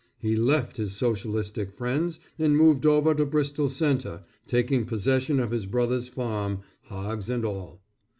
He 0.17 0.35
left 0.35 0.77
his 0.77 0.93
socialistic 0.95 1.69
friends 1.77 2.19
and 2.39 2.57
moved 2.57 2.87
over 2.87 3.13
to 3.13 3.23
Bristol 3.23 3.69
Centre, 3.69 4.23
taking 4.47 4.83
possession 4.87 5.39
of 5.39 5.51
his 5.51 5.67
brother's 5.67 6.09
farm, 6.09 6.61
hogs, 6.85 7.29
and 7.29 7.45
all. 7.45 7.83